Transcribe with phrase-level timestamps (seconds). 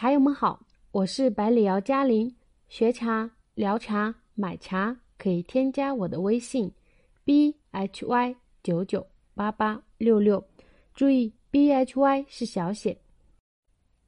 [0.00, 0.58] 茶友们好，
[0.92, 2.34] 我是百里瑶嘉玲。
[2.70, 6.72] 学茶、聊茶、买茶可以添加我的微信
[7.22, 10.42] ：b h y 九九八八六六，
[10.94, 12.96] 注意 b h y 是小写。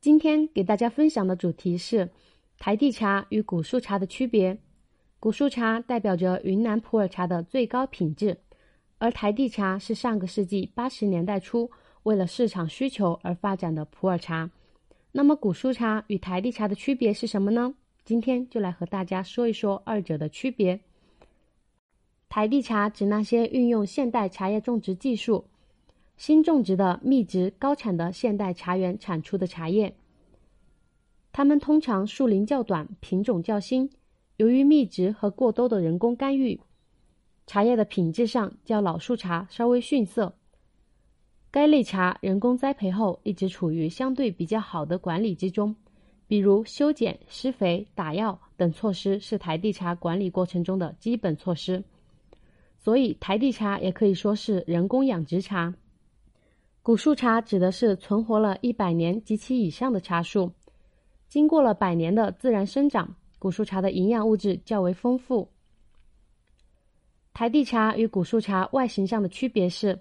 [0.01, 2.11] 今天给大家分享的主题是
[2.59, 4.59] 台地茶与古树茶的区别。
[5.21, 8.35] 古树茶代表着云南普洱茶的最高品质，
[8.97, 11.71] 而台地茶是上个世纪八十年代初
[12.05, 14.51] 为了市场需求而发展的普洱茶。
[15.15, 17.75] 那么古树茶与台地茶的区别是什么呢？
[18.03, 20.81] 今天就来和大家说一说二者的区别。
[22.31, 25.45] 台地茶指那些运用现代茶叶种植技术、
[26.17, 29.95] 新种植的密植高产的现代茶园产出的茶叶，
[31.31, 33.91] 它们通常树龄较短，品种较新。
[34.39, 36.59] 由于密植和过多的人工干预，
[37.47, 40.35] 茶叶的品质上较老树茶稍微逊色。
[41.53, 45.77] 该类茶人工栽培后一直处于相对比较好的管理之中，
[46.27, 51.85] 比如修剪、施肥、打药等措施是台地茶管理过程中的基本措施。
[52.79, 55.75] 所以，台地茶也可以说是人工养殖茶。
[56.83, 60.51] 古树茶指的是存活了一百年及其以上的茶树，
[61.29, 63.15] 经过了百年的自然生长。
[63.39, 65.49] 古树茶的营养物质较为丰富。
[67.35, 70.01] 台地茶与古树茶外形上的区别是，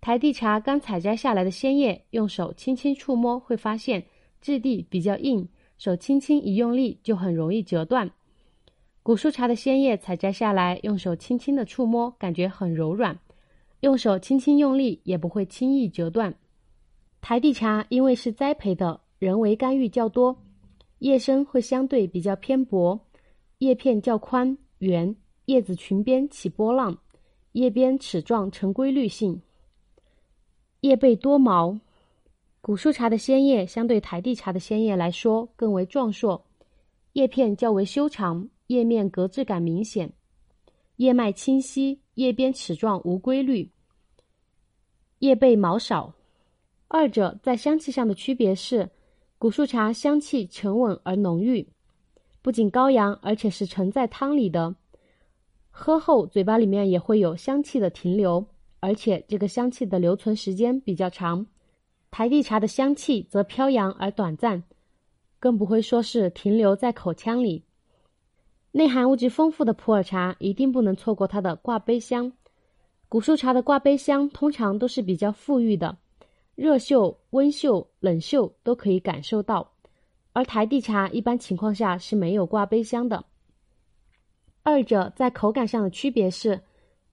[0.00, 4.02] 台地茶刚采摘下来的鲜叶，用手轻轻触摸会发现
[4.40, 8.10] 质地比较硬，手轻轻一用力就很容易折断。
[9.02, 13.18] 古树茶的鲜叶采摘下来，用手轻轻的触摸，感觉很柔软，
[13.80, 16.34] 用手轻轻用力也不会轻易折断。
[17.20, 20.34] 台地茶因为是栽培的，人为干预较多。
[21.00, 22.98] 叶身会相对比较偏薄，
[23.58, 25.14] 叶片较宽圆，
[25.44, 26.96] 叶子裙边起波浪，
[27.52, 29.40] 叶边齿状呈规律性，
[30.80, 31.78] 叶背多毛。
[32.60, 36.44] 古树茶的鲜叶相对台地茶的鲜叶来说更为壮硕，
[37.14, 40.12] 叶片较为修长，叶面格质感明显，
[40.96, 43.70] 叶脉清晰，叶边齿状无规律，
[45.20, 46.14] 叶背毛少。
[46.88, 48.90] 二者在香气上的区别是。
[49.38, 51.66] 古树茶香气沉稳而浓郁，
[52.42, 54.74] 不仅高扬，而且是沉在汤里的，
[55.70, 58.44] 喝后嘴巴里面也会有香气的停留，
[58.80, 61.46] 而且这个香气的留存时间比较长。
[62.10, 64.62] 台地茶的香气则飘扬而短暂，
[65.38, 67.62] 更不会说是停留在口腔里。
[68.72, 72.32] 内含物质丰富的普洱茶一定不能错过它的挂杯香。
[73.08, 75.96] 古树茶的挂杯香通常都是比较富裕的。
[76.54, 79.72] 热嗅、温嗅、冷嗅都可以感受到，
[80.32, 83.24] 而台地茶一般情况下是没有挂杯香的。
[84.62, 86.60] 二者在口感上的区别是，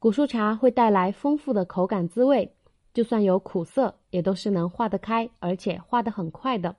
[0.08, 2.50] 古树茶会带来丰富的口感滋味，
[2.94, 6.74] 就算有苦涩，也都是能化得开，而且化得很快的。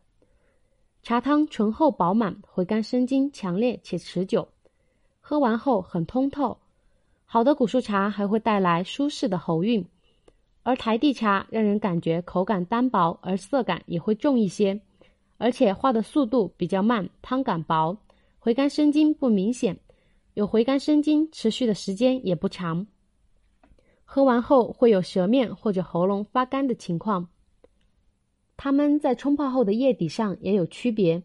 [1.02, 4.48] 茶汤醇厚饱满，回甘生津强烈且持久，
[5.20, 6.56] 喝完后很通透。
[7.26, 9.86] 好的古树茶还会带来舒适的喉韵。
[10.62, 14.80] 而台地茶让人感觉口感单薄，而涩感也会重一些，
[15.36, 17.94] 而且化的速度比较慢，汤感薄，
[18.38, 19.78] 回甘生津不明显，
[20.32, 22.86] 有回甘生津持续的时间也不长。
[24.10, 27.28] 喝完后会有舌面或者喉咙发干的情况。
[28.56, 31.22] 它们在冲泡后的叶底上也有区别，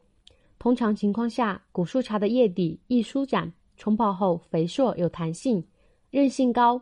[0.60, 5.66] 通常情况下，古树茶的叶底易舒展，冲泡后肥硕有弹性，
[6.12, 6.82] 韧性高。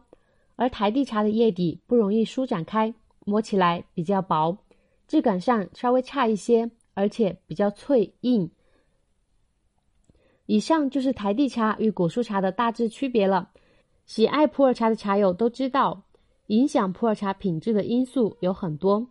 [0.56, 2.92] 而台地茶的叶底不容易舒展开，
[3.24, 4.58] 摸起来比较薄，
[5.08, 8.50] 质感上稍微差一些，而且比较脆硬。
[10.48, 13.52] 以上就是台地茶与古树茶的大致区别了。
[14.14, 16.04] 喜爱普洱茶的茶友都知道，
[16.48, 19.08] 影响普洱茶品质的因素有很多，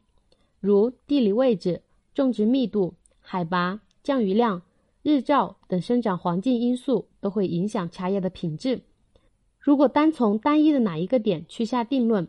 [0.60, 1.80] 如地理位置、
[2.12, 4.60] 种植密度、海拔、降雨量、
[5.02, 8.82] 日照等生长环境因素都会影响茶叶的品质。
[9.58, 12.28] 如果单从单一的哪一个点去下定论，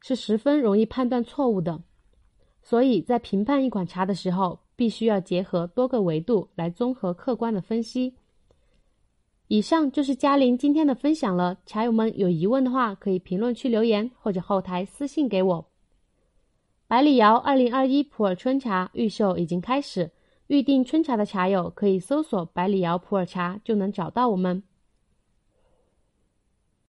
[0.00, 1.82] 是十分容易判断错误的。
[2.62, 8.14] 所以在评判一款茶的时候，必须要结合多个维度来综合客观的分析。
[9.52, 15.66] 以上就是嘉玲今天的分享了，茶友们有疑问的话，可以评论区留言或者后台私信给我。
[16.88, 20.10] 百里瑶二零二一普洱春茶预售已经开始，
[20.46, 24.62] 预定春茶的茶友可以搜索“百里瑶普洱茶”就能找到我们。